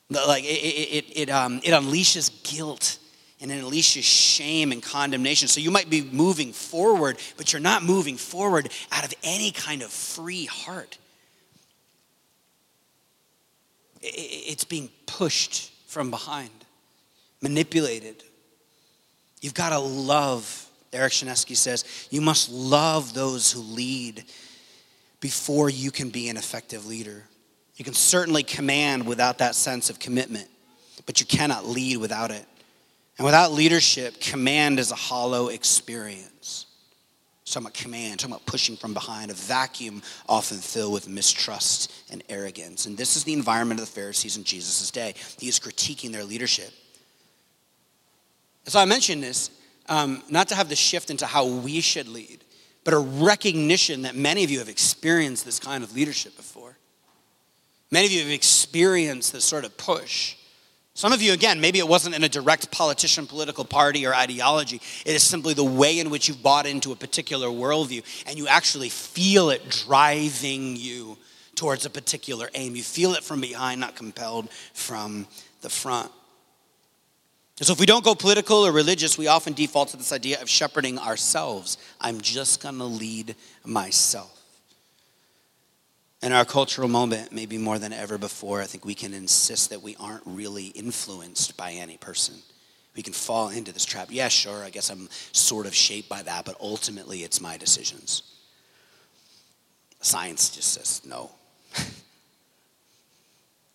[0.08, 2.96] like, it, it, it, um, it unleashes guilt
[3.40, 5.48] and it unleashes shame and condemnation.
[5.48, 9.82] So you might be moving forward, but you're not moving forward out of any kind
[9.82, 10.98] of free heart.
[14.00, 16.50] It's being pushed from behind,
[17.42, 18.22] manipulated.
[19.40, 24.24] You've got to love, Eric Shinseki says, you must love those who lead
[25.20, 27.24] before you can be an effective leader.
[27.76, 30.48] You can certainly command without that sense of commitment,
[31.04, 32.46] but you cannot lead without it.
[33.18, 36.66] And without leadership, command is a hollow experience.
[37.46, 42.22] talking about command, talking about pushing from behind, a vacuum often filled with mistrust and
[42.28, 42.86] arrogance.
[42.86, 45.14] And this is the environment of the Pharisees in Jesus' day.
[45.38, 46.70] He is critiquing their leadership.
[48.66, 49.50] so I mentioned this,
[49.88, 52.44] um, not to have the shift into how we should lead,
[52.84, 56.76] but a recognition that many of you have experienced this kind of leadership before.
[57.90, 60.36] Many of you have experienced this sort of push.
[60.96, 64.80] Some of you, again, maybe it wasn't in a direct politician, political party, or ideology.
[65.04, 68.48] It is simply the way in which you've bought into a particular worldview and you
[68.48, 71.18] actually feel it driving you
[71.54, 72.74] towards a particular aim.
[72.74, 75.26] You feel it from behind, not compelled from
[75.60, 76.10] the front.
[77.60, 80.48] So, if we don't go political or religious, we often default to this idea of
[80.48, 81.76] shepherding ourselves.
[82.00, 83.34] I'm just going to lead
[83.66, 84.35] myself.
[86.26, 89.80] In our cultural moment, maybe more than ever before, I think we can insist that
[89.80, 92.34] we aren't really influenced by any person.
[92.96, 94.08] We can fall into this trap.
[94.10, 98.24] Yeah, sure, I guess I'm sort of shaped by that, but ultimately it's my decisions.
[100.00, 101.30] Science just says no.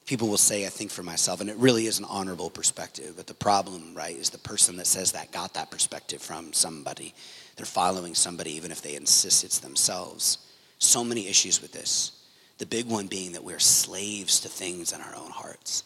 [0.06, 3.14] people will say, I think for myself, and it really is an honorable perspective.
[3.16, 7.14] But the problem, right, is the person that says that got that perspective from somebody.
[7.56, 10.40] They're following somebody, even if they insist it's themselves.
[10.80, 12.18] So many issues with this.
[12.62, 15.84] The big one being that we're slaves to things in our own hearts.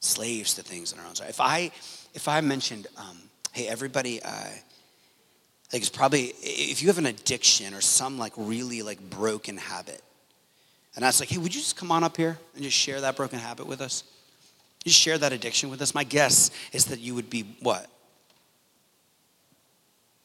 [0.00, 1.20] Slaves to things in our own hearts.
[1.20, 1.70] If I,
[2.12, 3.16] if I mentioned, um,
[3.52, 4.48] hey, everybody, uh,
[5.72, 10.02] like it's probably if you have an addiction or some like really like broken habit,
[10.96, 13.00] and I was like, hey, would you just come on up here and just share
[13.02, 14.02] that broken habit with us?
[14.82, 15.94] Just share that addiction with us.
[15.94, 17.86] My guess is that you would be what?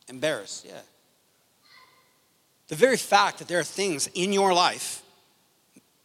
[0.08, 0.82] Embarrassed, yeah.
[2.68, 5.04] The very fact that there are things in your life,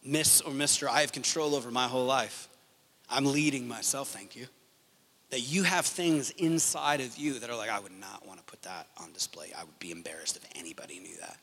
[0.04, 2.48] Miss or Mr., I have control over my whole life.
[3.08, 4.46] I'm leading myself, thank you.
[5.30, 8.44] That you have things inside of you that are like, I would not want to
[8.44, 9.52] put that on display.
[9.56, 11.36] I would be embarrassed if anybody knew that.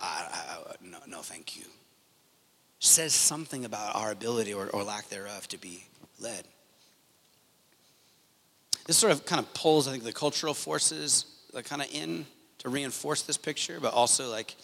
[0.00, 1.64] I, I, no, no, thank you.
[2.78, 5.84] Says something about our ability or, or lack thereof to be
[6.20, 6.44] led.
[8.86, 11.26] This sort of kind of pulls, I think, the cultural forces
[11.64, 12.26] kind of in
[12.58, 14.56] to reinforce this picture, but also like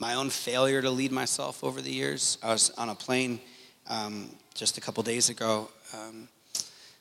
[0.00, 2.38] my own failure to lead myself over the years.
[2.42, 3.38] I was on a plane
[3.86, 6.26] um, just a couple days ago, um,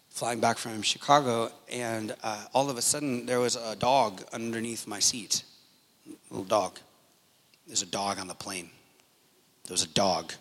[0.09, 4.85] flying back from Chicago, and uh, all of a sudden there was a dog underneath
[4.85, 5.43] my seat,
[6.29, 6.77] little dog.
[7.67, 8.69] There's a dog on the plane.
[9.65, 10.33] There was a dog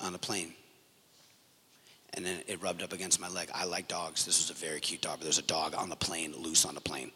[0.00, 0.54] on the plane.
[2.14, 3.50] And then it rubbed up against my leg.
[3.54, 4.24] I like dogs.
[4.24, 6.74] This was a very cute dog, but there's a dog on the plane, loose on
[6.74, 7.10] the plane.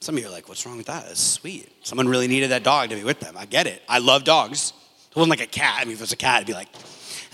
[0.00, 1.06] Some of you are like, what's wrong with that?
[1.06, 1.70] That's sweet.
[1.82, 3.34] Someone really needed that dog to be with them.
[3.36, 3.82] I get it.
[3.88, 4.72] I love dogs.
[5.10, 5.78] It wasn't like a cat.
[5.80, 6.68] I mean, if it was a cat, it'd be like,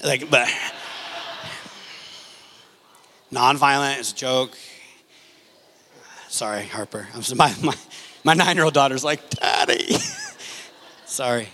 [0.04, 0.48] like, but
[3.32, 4.56] nonviolent is a joke.
[6.28, 7.08] Sorry, Harper.
[7.14, 7.74] I'm so, my, my,
[8.24, 9.94] my nine year old daughter's like, Daddy.
[11.04, 11.48] Sorry.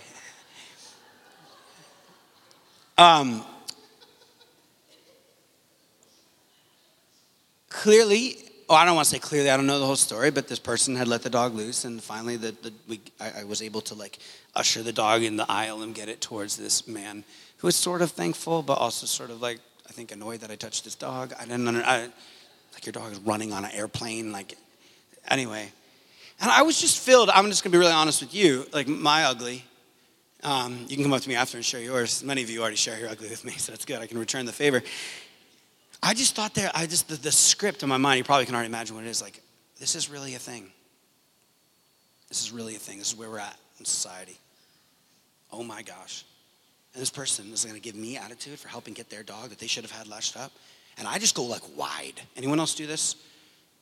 [2.98, 3.44] Um,
[7.68, 10.48] clearly, oh, I don't want to say clearly, I don't know the whole story, but
[10.48, 13.62] this person had let the dog loose, and finally, the, the, we, I, I was
[13.62, 14.18] able to like
[14.54, 17.24] usher the dog in the aisle and get it towards this man
[17.58, 20.56] who was sort of thankful, but also sort of like, I think, annoyed that I
[20.56, 21.32] touched his dog.
[21.38, 24.56] I didn't like your dog is running on an airplane, like,
[25.28, 25.72] anyway.
[26.40, 29.24] And I was just filled, I'm just gonna be really honest with you, like my
[29.24, 29.64] ugly.
[30.44, 32.22] Um, you can come up to me after and share yours.
[32.22, 34.00] Many of you already share your ugly with me, so that's good.
[34.00, 34.82] I can return the favor.
[36.08, 38.54] I just thought there, I just, the, the script in my mind, you probably can
[38.54, 39.20] already imagine what it is.
[39.20, 39.42] Like,
[39.78, 40.72] this is really a thing.
[42.30, 42.96] This is really a thing.
[42.96, 44.38] This is where we're at in society.
[45.52, 46.24] Oh my gosh.
[46.94, 49.58] And this person is going to give me attitude for helping get their dog that
[49.58, 50.50] they should have had lashed up.
[50.96, 52.22] And I just go like wide.
[52.38, 53.16] Anyone else do this?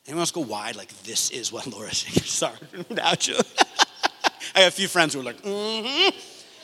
[0.09, 2.57] Anyone else go wide like this is what Laura Sorry,
[2.89, 3.37] without you.
[4.57, 6.19] I have a few friends who are like, mm-hmm.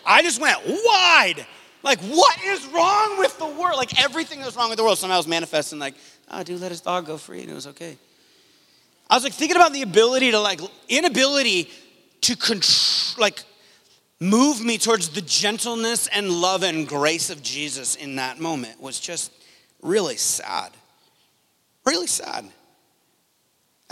[0.05, 1.47] I just went wide.
[1.83, 3.77] Like, what is wrong with the world?
[3.77, 5.95] Like, everything that's wrong with the world somehow was manifesting, like,
[6.31, 7.97] oh, dude, let his dog go free, and it was okay.
[9.11, 11.69] I was like thinking about the ability to, like, inability
[12.23, 13.43] to control, like,
[14.21, 19.01] move me towards the gentleness and love and grace of Jesus in that moment was
[19.01, 19.33] just
[19.83, 20.71] really sad.
[21.85, 22.49] Really sad.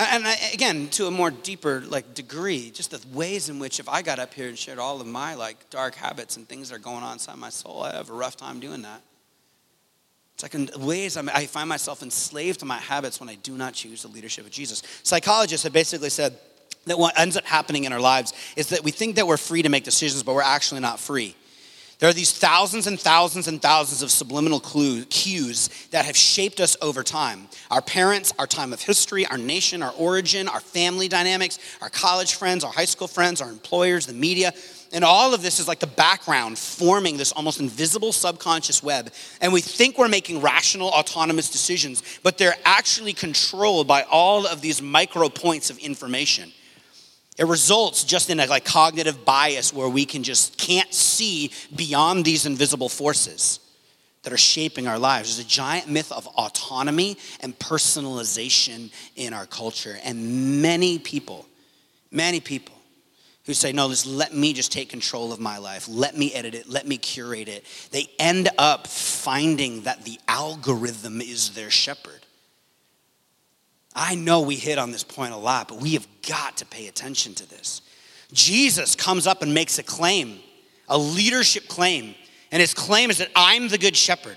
[0.03, 4.01] And again, to a more deeper like degree, just the ways in which if I
[4.01, 6.79] got up here and shared all of my like dark habits and things that are
[6.79, 9.03] going on inside my soul, I have a rough time doing that.
[10.35, 13.75] It's like in ways I find myself enslaved to my habits when I do not
[13.75, 14.83] choose the leadership of Jesus.
[15.03, 16.39] Psychologists have basically said
[16.87, 19.61] that what ends up happening in our lives is that we think that we're free
[19.61, 21.37] to make decisions, but we're actually not free.
[22.01, 26.59] There are these thousands and thousands and thousands of subliminal clues, cues that have shaped
[26.59, 27.47] us over time.
[27.71, 32.35] Our parents, our time of history, our nation, our origin, our family dynamics, our college
[32.37, 34.55] friends, our high school friends, our employers, the media.
[34.93, 39.13] And all of this is like the background forming this almost invisible subconscious web.
[39.43, 44.63] And we think we're making rational, autonomous decisions, but they're actually controlled by all of
[44.63, 46.51] these micro points of information.
[47.41, 52.27] It results just in a like cognitive bias where we can just can't see beyond
[52.27, 53.61] these invisible forces
[54.25, 55.35] that are shaping our lives.
[55.35, 59.99] There's a giant myth of autonomy and personalization in our culture.
[60.05, 61.47] And many people,
[62.11, 62.75] many people
[63.47, 65.89] who say, no, just let me just take control of my life.
[65.89, 66.69] Let me edit it.
[66.69, 67.65] Let me curate it.
[67.91, 72.20] They end up finding that the algorithm is their shepherd.
[73.95, 76.87] I know we hit on this point a lot, but we have got to pay
[76.87, 77.83] attention to this.
[78.33, 80.39] Jesus comes up and makes a claim,
[80.89, 82.15] a leadership claim.
[82.53, 84.37] And his claim is that I'm the good shepherd.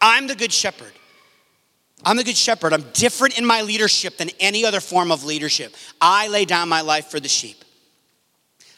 [0.00, 0.92] I'm the good shepherd.
[2.04, 2.72] I'm the good shepherd.
[2.72, 5.74] I'm different in my leadership than any other form of leadership.
[6.00, 7.64] I lay down my life for the sheep.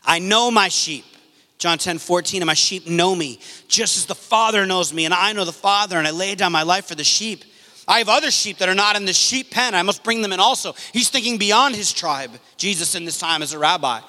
[0.05, 1.05] I know my sheep
[1.65, 5.15] John 10, 14, and my sheep know me, just as the Father knows me, and
[5.15, 7.43] I know the Father, and I lay down my life for the sheep.
[7.87, 9.75] I have other sheep that are not in the sheep pen.
[9.75, 10.75] I must bring them in also.
[10.93, 14.01] He's thinking beyond his tribe, Jesus in this time as a rabbi.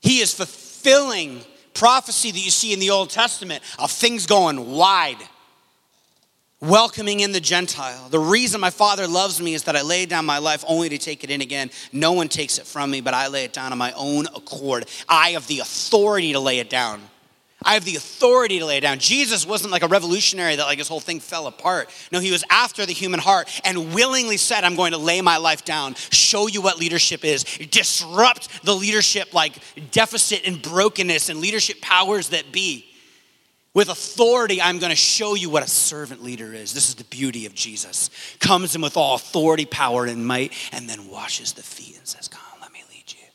[0.00, 1.42] He is fulfilling
[1.74, 5.18] prophecy that you see in the Old Testament of things going wide,
[6.60, 8.08] welcoming in the Gentile.
[8.08, 10.98] The reason my Father loves me is that I lay down my life only to
[10.98, 11.70] take it in again.
[11.92, 14.86] No one takes it from me, but I lay it down on my own accord.
[15.08, 17.02] I have the authority to lay it down.
[17.62, 18.98] I have the authority to lay it down.
[18.98, 21.90] Jesus wasn't like a revolutionary that like his whole thing fell apart.
[22.10, 25.36] No, he was after the human heart and willingly said, I'm going to lay my
[25.36, 29.58] life down, show you what leadership is, disrupt the leadership like
[29.90, 32.86] deficit and brokenness and leadership powers that be.
[33.72, 36.74] With authority, I'm going to show you what a servant leader is.
[36.74, 38.10] This is the beauty of Jesus.
[38.40, 42.26] Comes in with all authority, power, and might, and then washes the feet and says,
[42.26, 43.28] Come, let me lead you.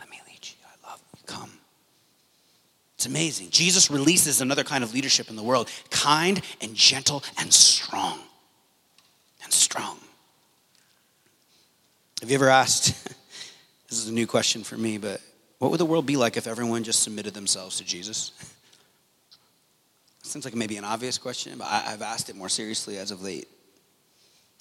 [0.00, 0.56] Let me lead you.
[0.66, 1.20] I love you.
[1.26, 1.52] Come.
[3.04, 3.50] It's amazing.
[3.50, 8.18] Jesus releases another kind of leadership in the world kind and gentle and strong.
[9.42, 9.98] And strong.
[12.22, 12.94] Have you ever asked?
[13.90, 15.20] this is a new question for me, but
[15.58, 18.32] what would the world be like if everyone just submitted themselves to Jesus?
[20.22, 23.22] Seems like maybe an obvious question, but I, have asked it more seriously as of
[23.22, 23.48] late.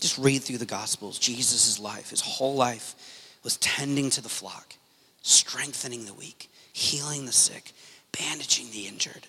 [0.01, 1.17] Just read through the Gospels.
[1.17, 4.75] Jesus' life, his whole life, was tending to the flock,
[5.21, 7.71] strengthening the weak, healing the sick,
[8.17, 9.28] bandaging the injured,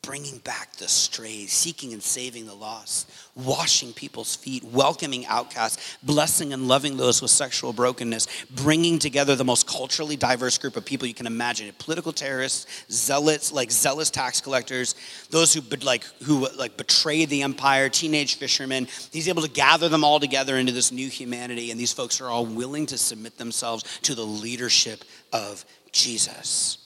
[0.00, 6.54] bringing back the strays, seeking and saving the lost, washing people's feet, welcoming outcasts, blessing
[6.54, 11.06] and loving those with sexual brokenness, bringing together the most culturally diverse group of people
[11.06, 14.94] you can imagine: political terrorists, zealots, like zealous tax collectors,
[15.28, 18.88] those who like who like betrayed the empire, teenage fishermen.
[19.12, 22.28] He's able to gather them all together into this new humanity, and these folks are
[22.28, 26.78] all willing to submit themselves to the leadership of Jesus.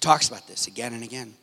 [0.00, 1.34] He talks about this again and again.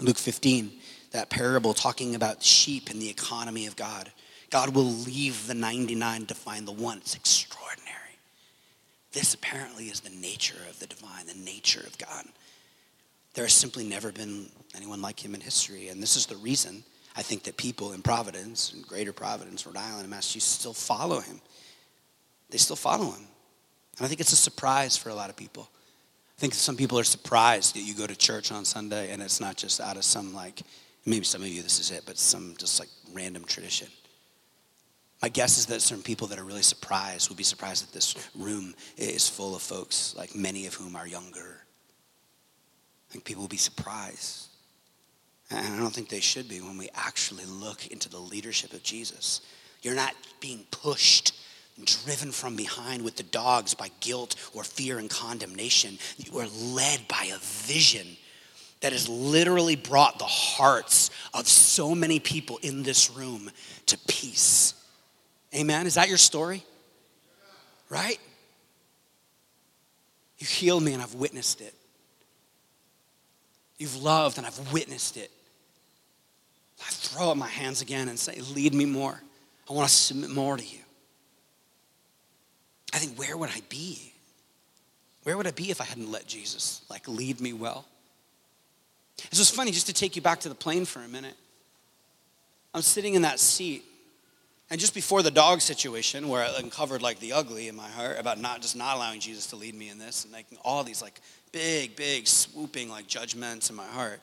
[0.00, 0.72] Luke 15,
[1.10, 4.10] that parable talking about sheep and the economy of God.
[4.48, 6.96] God will leave the 99 to find the one.
[6.96, 8.16] It's extraordinary.
[9.12, 12.24] This apparently is the nature of the divine, the nature of God.
[13.34, 15.88] There has simply never been anyone like him in history.
[15.88, 19.76] And this is the reason I think that people in Providence, in Greater Providence, Rhode
[19.76, 21.38] Island, and Massachusetts still follow him.
[22.48, 23.26] They still follow him.
[23.98, 25.68] And I think it's a surprise for a lot of people.
[26.36, 29.40] I think some people are surprised that you go to church on Sunday and it's
[29.40, 30.62] not just out of some like,
[31.06, 33.88] maybe some of you this is it, but some just like random tradition.
[35.22, 38.14] My guess is that certain people that are really surprised would be surprised that this
[38.36, 41.60] room is full of folks, like many of whom are younger.
[43.08, 44.48] I think people will be surprised.
[45.50, 48.82] And I don't think they should be when we actually look into the leadership of
[48.82, 49.40] Jesus.
[49.82, 51.32] You're not being pushed
[51.82, 55.98] driven from behind with the dogs by guilt or fear and condemnation.
[56.18, 58.06] You are led by a vision
[58.80, 63.50] that has literally brought the hearts of so many people in this room
[63.86, 64.74] to peace.
[65.54, 65.86] Amen.
[65.86, 66.62] Is that your story?
[67.88, 68.18] Right?
[70.38, 71.74] You healed me and I've witnessed it.
[73.78, 75.30] You've loved and I've witnessed it.
[76.80, 79.20] I throw up my hands again and say, Lead me more.
[79.68, 80.83] I want to submit more to you.
[82.94, 84.12] I think, where would I be?
[85.24, 87.86] Where would I be if I hadn't let Jesus like lead me well?
[89.26, 91.34] It's was funny, just to take you back to the plane for a minute.
[92.72, 93.84] I'm sitting in that seat,
[94.70, 98.18] and just before the dog situation, where I uncovered like the ugly in my heart
[98.18, 101.00] about not just not allowing Jesus to lead me in this, and making all these
[101.00, 101.20] like
[101.52, 104.20] big, big, swooping like judgments in my heart.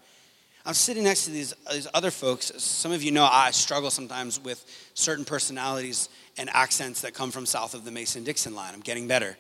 [0.66, 2.52] I'm sitting next to these, these other folks.
[2.58, 7.48] Some of you know I struggle sometimes with certain personalities and accents that come from
[7.48, 8.74] south of the Mason Dixon line.
[8.74, 9.36] I'm getting better.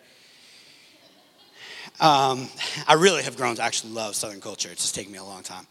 [1.99, 2.47] Um,
[2.87, 4.69] I really have grown to actually love Southern culture.
[4.71, 5.67] It's just taken me a long time.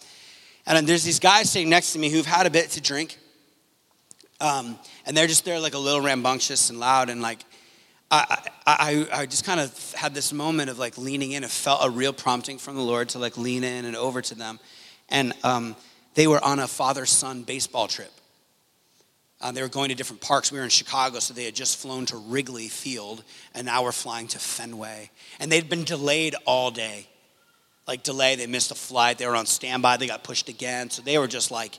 [0.66, 3.18] And there's these guys sitting next to me who've had a bit to drink.
[4.40, 7.10] Um, and they're just there like a little rambunctious and loud.
[7.10, 7.40] And like,
[8.12, 11.42] I, I, I just kind of had this moment of like leaning in.
[11.42, 14.34] It felt a real prompting from the Lord to like lean in and over to
[14.36, 14.60] them
[15.10, 15.76] and um,
[16.14, 18.10] they were on a father son baseball trip.
[19.40, 20.52] Uh, they were going to different parks.
[20.52, 23.92] We were in Chicago, so they had just flown to Wrigley Field, and now we're
[23.92, 25.10] flying to Fenway.
[25.38, 27.06] And they'd been delayed all day.
[27.86, 30.90] Like, delay, they missed a flight, they were on standby, they got pushed again.
[30.90, 31.78] So they were just like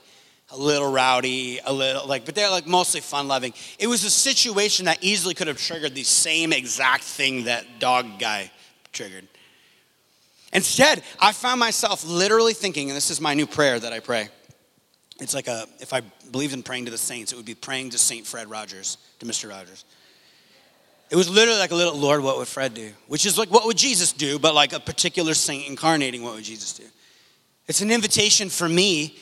[0.50, 3.54] a little rowdy, a little like, but they're like mostly fun loving.
[3.78, 8.18] It was a situation that easily could have triggered the same exact thing that dog
[8.18, 8.50] guy
[8.92, 9.26] triggered.
[10.52, 14.28] Instead, I found myself literally thinking, and this is my new prayer that I pray.
[15.20, 17.90] It's like a, if I believed in praying to the saints, it would be praying
[17.90, 18.26] to St.
[18.26, 19.48] Fred Rogers, to Mr.
[19.48, 19.84] Rogers.
[21.10, 22.90] It was literally like a little, Lord, what would Fred do?
[23.06, 24.38] Which is like, what would Jesus do?
[24.38, 26.84] But like a particular saint incarnating, what would Jesus do?
[27.68, 29.18] It's an invitation for me.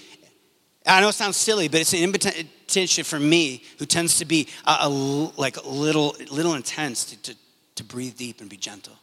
[0.87, 4.49] I know it sounds silly, but it's an invitation for me who tends to be
[4.64, 7.37] a, a like a little, little intense to, to,
[7.74, 8.95] to breathe deep and be gentle.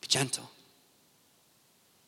[0.00, 0.50] Be gentle.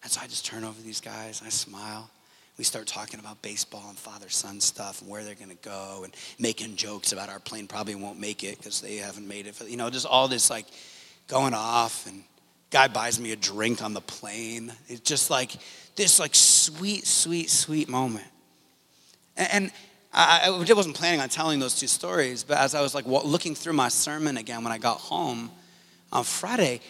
[0.02, 2.10] And so I just turn over these guys, and I smile.
[2.56, 6.02] We start talking about baseball and father son stuff and where they're going to go
[6.02, 9.54] and making jokes about our plane probably won't make it because they haven't made it.
[9.54, 10.66] For, you know, just all this like
[11.28, 12.24] going off and
[12.70, 14.72] guy buys me a drink on the plane.
[14.88, 15.52] It's just like
[15.94, 18.26] this like sweet, sweet, sweet moment.
[19.36, 19.72] And, and
[20.12, 23.54] I, I wasn't planning on telling those two stories, but as I was like looking
[23.54, 25.50] through my sermon again when I got home
[26.12, 26.80] on Friday,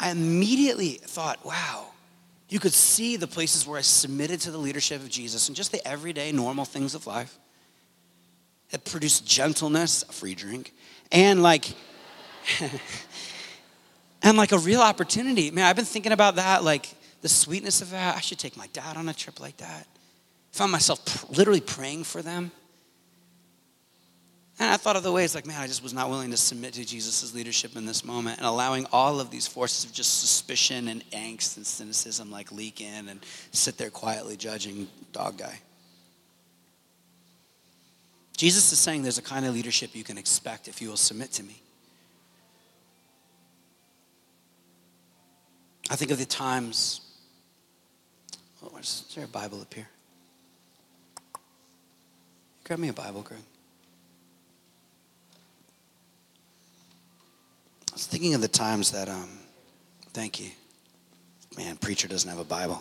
[0.00, 1.88] I immediately thought, wow,
[2.48, 5.70] you could see the places where I submitted to the leadership of Jesus and just
[5.70, 7.38] the everyday normal things of life.
[8.70, 10.74] It produced gentleness, a free drink,
[11.10, 11.74] and like
[14.22, 15.50] and like a real opportunity.
[15.50, 18.16] Man, I've been thinking about that, like the sweetness of that.
[18.16, 19.86] I should take my dad on a trip like that.
[20.52, 22.50] Found myself pr- literally praying for them.
[24.60, 26.74] And I thought of the ways like, man, I just was not willing to submit
[26.74, 30.88] to Jesus' leadership in this moment and allowing all of these forces of just suspicion
[30.88, 33.20] and angst and cynicism like leak in and
[33.52, 35.60] sit there quietly judging dog guy.
[38.36, 41.32] Jesus is saying there's a kind of leadership you can expect if you will submit
[41.32, 41.60] to me.
[45.90, 47.00] I think of the times.
[48.62, 49.88] Oh, is there a Bible up here?
[52.64, 53.40] Grab me a Bible, Greg.
[57.98, 59.28] Was thinking of the times that, um,
[60.12, 60.50] thank you.
[61.56, 62.80] Man, preacher doesn't have a Bible.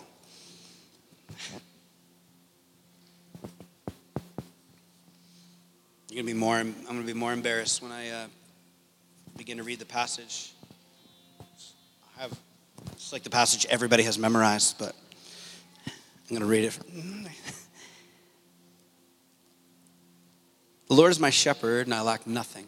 [6.12, 6.58] You're gonna be more.
[6.58, 8.28] I'm gonna be more embarrassed when I uh,
[9.36, 10.54] begin to read the passage.
[12.16, 12.38] I have
[12.92, 14.96] it's like the passage everybody has memorized, but
[15.88, 16.78] I'm gonna read it.
[20.88, 22.68] the Lord is my shepherd, and I lack nothing.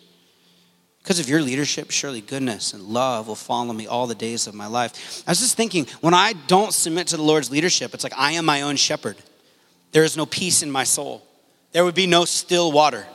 [1.03, 4.53] Because of your leadership, surely goodness and love will follow me all the days of
[4.53, 5.23] my life.
[5.25, 8.33] I was just thinking, when I don't submit to the Lord's leadership, it's like I
[8.33, 9.17] am my own shepherd.
[9.91, 11.25] There is no peace in my soul,
[11.71, 13.05] there would be no still water.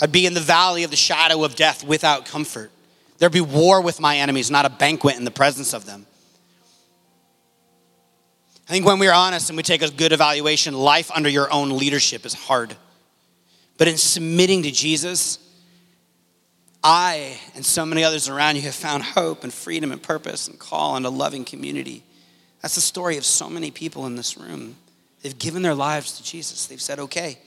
[0.00, 2.70] I'd be in the valley of the shadow of death without comfort.
[3.16, 6.06] There'd be war with my enemies, not a banquet in the presence of them.
[8.68, 11.78] I think when we're honest and we take a good evaluation, life under your own
[11.78, 12.76] leadership is hard.
[13.78, 15.38] But in submitting to Jesus,
[16.88, 20.56] I and so many others around you have found hope and freedom and purpose and
[20.56, 22.04] call and a loving community.
[22.62, 24.76] That's the story of so many people in this room.
[25.20, 26.66] They've given their lives to Jesus.
[26.66, 27.38] They've said, okay,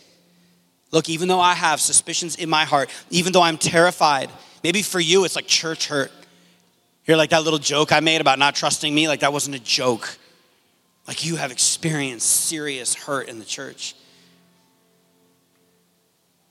[0.91, 4.29] look, even though I have suspicions in my heart, even though I'm terrified,
[4.61, 6.11] maybe for you it's like church hurt.
[7.05, 9.59] You're like that little joke I made about not trusting me, like that wasn't a
[9.59, 10.17] joke.
[11.07, 13.95] Like you have experienced serious hurt in the church.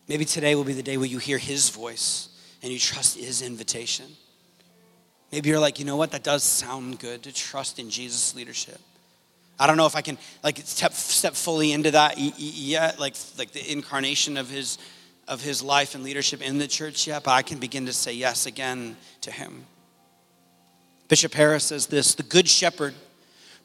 [0.09, 2.31] Maybe today will be the day where you hear his voice
[2.63, 4.07] and you trust his invitation.
[5.31, 8.81] Maybe you're like, you know what, that does sound good to trust in Jesus' leadership.
[9.59, 13.53] I don't know if I can like step, step fully into that yet, like, like
[13.53, 14.79] the incarnation of his,
[15.27, 18.13] of his life and leadership in the church yet, but I can begin to say
[18.13, 19.65] yes again to him.
[21.09, 22.95] Bishop Harris says this the good shepherd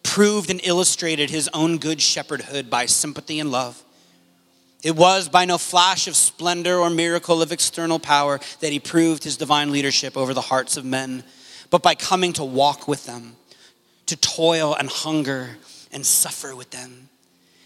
[0.01, 3.81] proved and illustrated his own good shepherdhood by sympathy and love.
[4.83, 9.23] It was by no flash of splendor or miracle of external power that he proved
[9.23, 11.23] his divine leadership over the hearts of men,
[11.69, 13.37] but by coming to walk with them,
[14.07, 15.57] to toil and hunger
[15.93, 17.07] and suffer with them.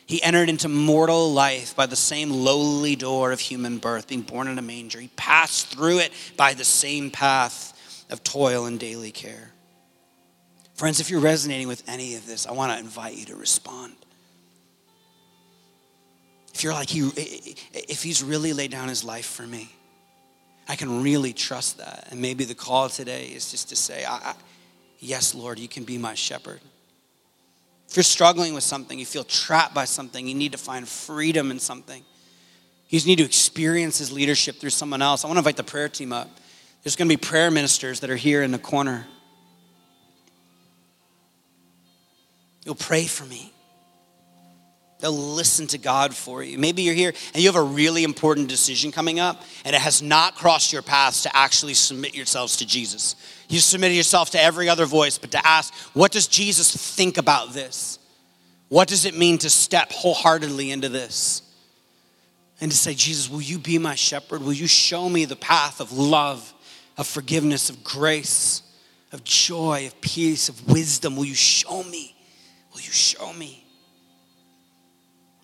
[0.06, 4.48] He entered into mortal life by the same lowly door of human birth, being born
[4.48, 5.00] in a manger.
[5.00, 9.52] He passed through it by the same path of toil and daily care.
[10.76, 13.96] Friends, if you're resonating with any of this, I want to invite you to respond
[16.58, 17.08] if you're like, he,
[17.72, 19.70] if he's really laid down his life for me,
[20.68, 22.08] I can really trust that.
[22.10, 24.34] And maybe the call today is just to say, I, I,
[25.00, 26.60] Yes, Lord, you can be my shepherd.
[27.90, 31.52] If you're struggling with something, you feel trapped by something, you need to find freedom
[31.52, 32.04] in something.
[32.90, 35.24] You just need to experience his leadership through someone else.
[35.24, 36.30] I want to invite the prayer team up.
[36.84, 39.06] There's going to be prayer ministers that are here in the corner.
[42.66, 43.54] You'll pray for me.
[45.00, 46.58] They'll listen to God for you.
[46.58, 50.02] Maybe you're here and you have a really important decision coming up, and it has
[50.02, 53.16] not crossed your paths to actually submit yourselves to Jesus.
[53.48, 57.54] You submitted yourself to every other voice, but to ask, what does Jesus think about
[57.54, 58.00] this?
[58.70, 61.44] What does it mean to step wholeheartedly into this?
[62.60, 64.42] And to say, Jesus, will you be my shepherd?
[64.42, 66.52] Will you show me the path of love,
[66.98, 68.64] of forgiveness, of grace,
[69.12, 71.16] of joy, of peace, of wisdom?
[71.16, 72.16] Will you show me?
[72.74, 73.64] Will you show me?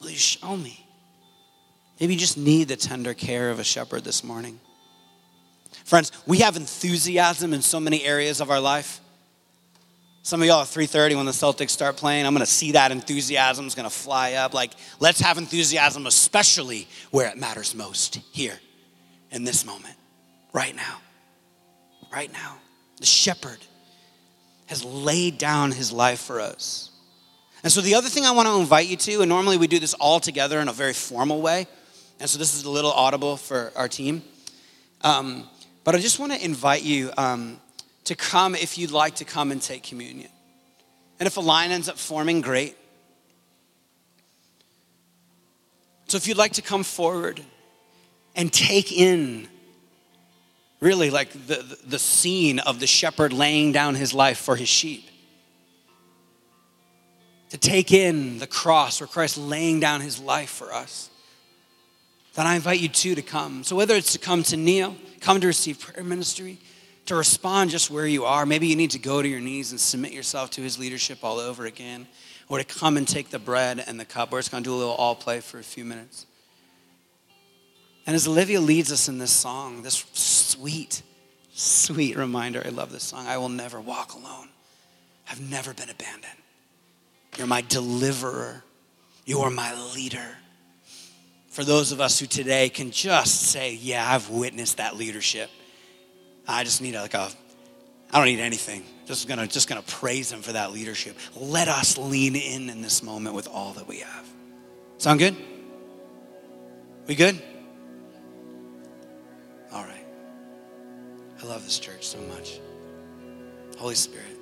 [0.04, 0.86] Will you show me?
[2.00, 4.60] Maybe you just need the tender care of a shepherd this morning.
[5.86, 9.00] Friends, we have enthusiasm in so many areas of our life.
[10.22, 12.92] Some of y'all at 3:30 when the Celtics start playing, I'm going to see that
[12.92, 14.54] enthusiasm is going to fly up.
[14.54, 18.60] Like, let's have enthusiasm especially where it matters most, here
[19.32, 19.96] in this moment,
[20.54, 21.00] right now.
[22.12, 22.58] Right now.
[23.00, 23.60] The shepherd
[24.68, 26.90] has laid down his life for us.
[27.64, 29.80] And so the other thing I want to invite you to, and normally we do
[29.80, 31.66] this all together in a very formal way,
[32.20, 34.22] and so this is a little audible for our team.
[35.02, 35.48] Um,
[35.86, 37.60] but I just want to invite you um,
[38.04, 40.30] to come if you'd like to come and take communion.
[41.20, 42.76] And if a line ends up forming, great.
[46.08, 47.42] So if you'd like to come forward
[48.36, 49.48] and take in
[50.82, 55.10] really like the, the scene of the shepherd laying down his life for his sheep
[57.54, 61.12] to take in the cross where Christ laying down his life for us,
[62.34, 63.64] then I invite you too to come.
[63.64, 66.58] So whether it's to come to kneel, come to receive prayer ministry,
[67.06, 69.80] to respond just where you are, maybe you need to go to your knees and
[69.80, 72.08] submit yourself to his leadership all over again,
[72.50, 74.32] or to come and take the bread and the cup.
[74.32, 76.26] We're just going to do a little all play for a few minutes.
[78.08, 81.04] And as Olivia leads us in this song, this sweet,
[81.54, 84.50] sweet reminder, I love this song I will never walk alone.
[85.30, 86.40] I've never been abandoned.
[87.38, 88.64] You're my deliverer.
[89.26, 90.38] You are my leader.
[91.50, 95.50] For those of us who today can just say, Yeah, I've witnessed that leadership.
[96.48, 97.30] I just need like a,
[98.12, 98.84] I don't need anything.
[99.06, 101.18] Just gonna, just gonna praise him for that leadership.
[101.36, 104.28] Let us lean in in this moment with all that we have.
[104.98, 105.36] Sound good?
[107.08, 107.42] We good?
[109.72, 110.06] All right.
[111.42, 112.60] I love this church so much.
[113.78, 114.38] Holy Spirit,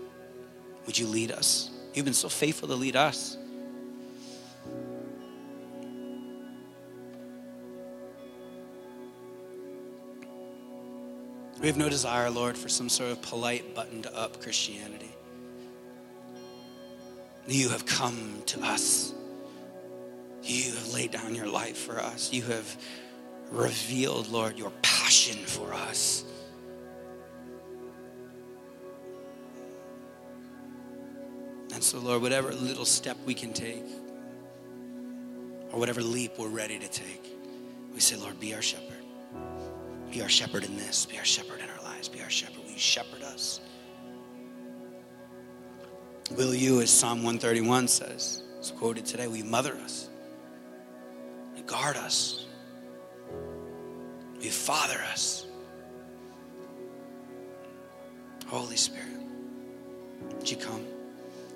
[0.86, 1.72] would you lead us?
[1.94, 3.38] You've been so faithful to lead us.
[11.60, 15.12] We have no desire, Lord, for some sort of polite, buttoned up Christianity.
[17.48, 19.14] You have come to us.
[20.42, 22.34] You have laid down your life for us.
[22.34, 22.78] You have
[23.52, 26.24] revealed, Lord, your passion for us.
[31.92, 33.84] So, Lord, whatever little step we can take,
[35.74, 37.36] or whatever leap we're ready to take,
[37.94, 39.04] we say, Lord, be our shepherd.
[40.10, 41.06] Be our shepherd in this.
[41.06, 42.08] Be our shepherd in our lives.
[42.08, 42.64] Be our shepherd.
[42.64, 43.60] Will you shepherd us?
[46.38, 50.08] Will you, as Psalm 131 says, it's quoted today, will you mother us?
[51.58, 52.46] You guard us?
[54.38, 55.46] Will you father us?
[58.48, 59.20] Holy Spirit,
[60.38, 60.86] would you come?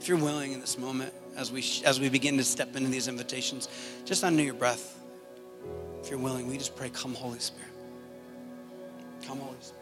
[0.06, 3.08] If you're willing in this moment, as we, as we begin to step into these
[3.08, 3.68] invitations,
[4.06, 5.03] just under your breath,
[6.03, 7.72] if you're willing, we just pray, Come, Holy Spirit.
[9.26, 9.82] Come, Holy Spirit.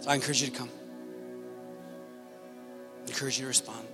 [0.00, 0.70] So I encourage you to come.
[3.04, 3.86] I encourage you to respond.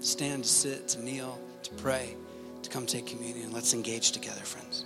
[0.00, 2.16] Stand, to sit, to kneel, to pray,
[2.64, 3.52] to come take communion.
[3.52, 4.84] Let's engage together, friends.